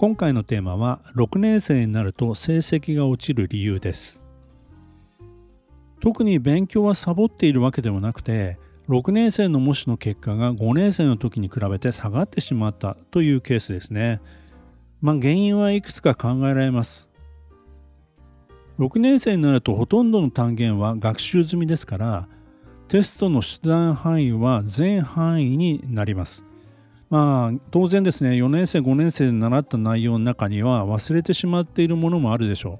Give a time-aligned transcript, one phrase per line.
[0.00, 4.22] 今回のテーマは6年生になると成績が落ちる理由です
[6.00, 8.58] 特に勉強はサボっているわけではなくて
[8.88, 14.22] 6年生の模試の結果が5年生の時に比べて下がってしまったというケースですね。
[15.02, 17.10] まあ原因はいくつか考えられます。
[18.78, 22.26] 6年生になるとほとんどの単元は学習済みですから
[22.88, 26.49] テストの出題範囲は全範囲になります。
[27.10, 32.78] まあ当然ですね4年生5年生で習った内容の中には忘れてしまっているものもあるでしょ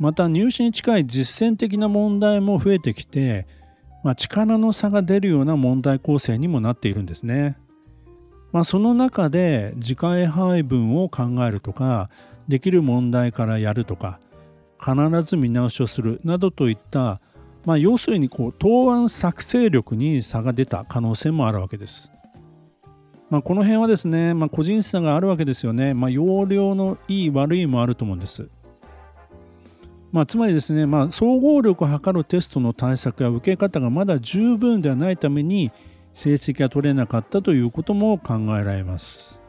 [0.00, 0.02] う。
[0.02, 3.46] また入試に近い実践的な問題も増えてきて
[4.06, 7.56] まあ、力の差が出るような問題構成にもなっているんですね。
[8.52, 12.08] まあ、その中で次回配分を考えるとか
[12.46, 14.20] できる問題からやるとか
[14.78, 17.20] 必ず見直しをするなどといった、
[17.64, 22.12] まあ、要するにこう答案作成力に差が出た可能性もあるわけです。
[23.28, 25.94] まあ、この辺はですね、まあ、個人差があるわけですよね。
[25.94, 28.48] まあ、容量のいい悪いもあると思うんです。
[30.12, 35.72] まあ、つまりですね、まあ、総合力を測るテストの対策や受け方がまだ十分ではないために
[36.12, 39.40] 成績が取れなかったということも考えられます。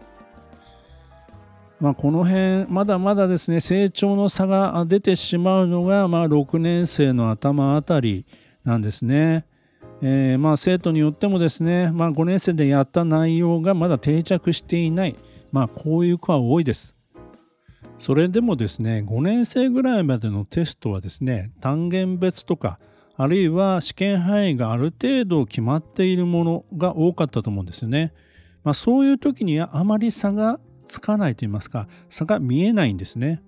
[1.80, 8.26] まあ、この辺まだまだですね成長の差が出てしまうのが、まあ、6年生の頭あたり
[8.66, 9.46] なんですね。
[10.02, 15.16] えー、まあ生徒によってもですね、まあ、5年生でやった内容がまだ定着していない、
[15.52, 16.94] まあ、こういう子は多いです。
[18.00, 22.80] それでもですね5年生ぐらいまでのテストはですね単元別とか
[23.16, 28.14] あるいは試験範囲がある程度決まっているものが多かったと思うんですよね。
[28.64, 33.42] まあ、そういう時にはあまり差がつかないと言いますか差が見えないんですね。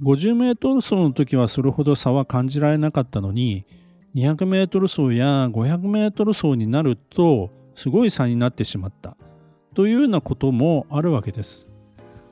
[0.00, 3.66] 50メートル走の時はそれほど差は感じられなかったのに
[4.14, 9.16] 200メートル走や500メートル走になるとすごい差になってしまった。
[9.74, 11.66] というようなこともあるわけです。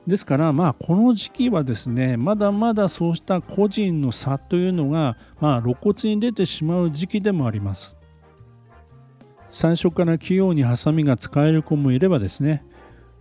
[0.05, 7.97] ですからまあこの時期はですねまだまだそうした個人の差というのがまあ露骨に出てしまう時期でもあります。
[9.49, 12.63] 最初から器用にハサミが使える子もいればですね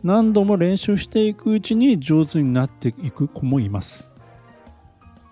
[0.03, 4.11] 何度も練習していくうちに上手になっていく子もいます。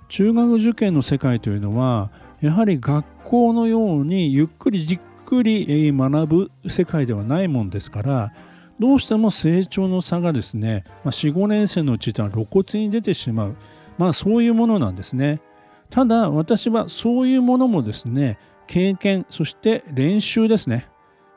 [0.09, 2.11] 中学受験の世界というのは
[2.41, 8.33] やはり学校のようにゆっくりじっくり学ぶ世界ではないもんですから
[8.79, 13.57] どうしても成長の差がですね、まあ、4、5年生のうちとは露骨に出てしまう、
[13.97, 15.41] まあそういうものなんですね。
[15.91, 18.39] ただ私はそういうものもですね、
[18.69, 20.89] 経験、そして練習ですね。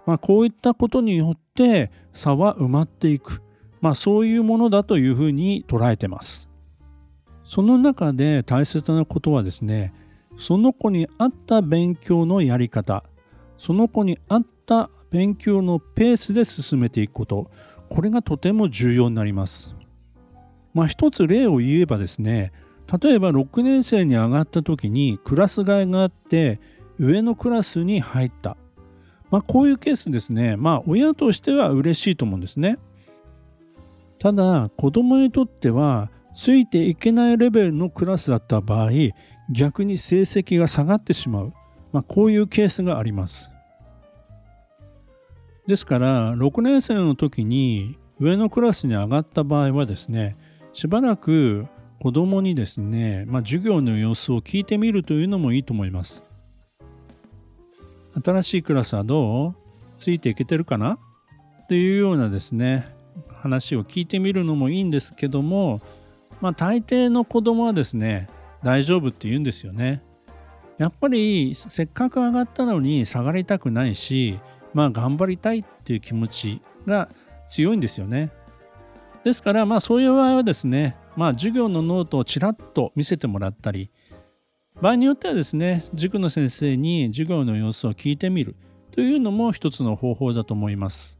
[0.06, 3.42] まあこういったことによって差は埋まっていく。
[3.80, 6.48] まあそういうものだというふうに捉えてます。
[7.44, 9.94] その中で大切なことはですね、
[10.38, 13.03] その子に合った勉強のやり方、
[13.58, 17.52] その子に合った勉強のペースで進めていくこと
[17.90, 19.75] これがとても重要になります。
[20.74, 22.53] まあ一つ例を言えばですね
[23.02, 26.59] 例えば6年生に上がった時にクラス替えがあって
[26.97, 28.58] 上のクラスに入った。
[29.30, 32.78] まあこういうケースですねまあ親としては嬉しいと思うんですね。
[34.18, 38.91] ただ子供にとってはついていけないレベルのクラスだった場合
[39.52, 41.54] 逆に成績が下がってしまう、
[41.92, 43.52] まあ、こういうケースがあります。
[45.68, 50.36] ですから6年生の時に上のクラスに上がった場合はですね
[50.74, 51.68] しばらく
[52.00, 56.24] 子供にですね、まあ、授業の様子を聞いてみるというのもいいと思います。
[58.24, 59.56] 新しいクラスはどう？
[59.97, 60.97] ついていけてるかな？
[61.68, 62.94] というようなですね
[63.38, 65.80] 話を聞いてみるのもいいんですけども
[66.42, 68.28] まあ大抵の子供はですね
[68.63, 70.03] 大丈夫って言うんですよね。
[70.78, 74.40] やっぱりせっかく上がったのに下がりたくないし
[74.73, 77.09] まあ頑張りたいっていう気持ちが
[77.47, 78.31] 強いんですよね。
[79.23, 83.91] ですからまあそういう場合はですねまあ授業のノートをちらっと見せてもらったり
[84.81, 88.55] 場合によってはですね塾の先生に授業の様子を聞いてみる
[88.91, 91.19] というのも一つの方法だと思います。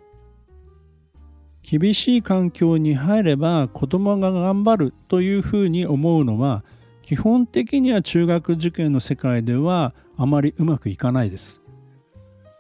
[1.62, 6.64] 厳しい環境に入れば子供が頑張るというふうに思うのは
[7.02, 11.62] 基本的には中学受験の世界ではあまりうまくいかないです。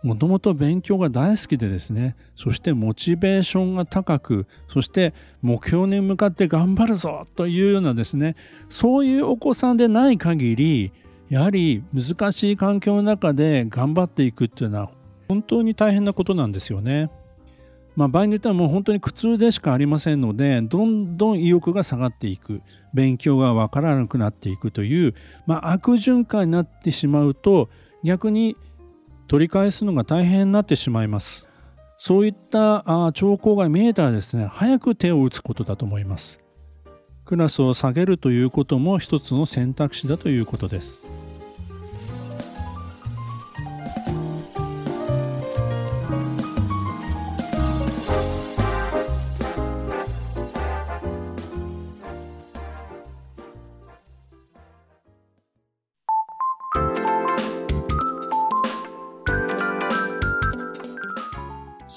[0.03, 8.35] もともと勉強が大好きでですねそしてモチベーションが高くそして目標に向かって頑張るぞというようなですね
[8.69, 10.91] そういうお子さんでない限り
[11.29, 14.91] やはり難しい環境の中で頑張っていくっていうのは
[15.29, 17.09] 本当に大変なことなんですよね。
[17.95, 22.61] まあ、場合によってはもう本当に苦痛でしかありませんのでどんどん意欲が下がっていく。
[22.93, 25.15] 勉強がわからなくなっていくという、
[25.45, 27.69] まあ、悪循環になってしまうと
[28.03, 28.57] 逆に
[29.27, 31.47] 取り返すのが大変になってしまいます。
[31.97, 36.41] そういったあ兆候が見えたらですね早く手を打つことだと思います。
[37.25, 41.05] クラスを下げるということも一つの選択肢だということです。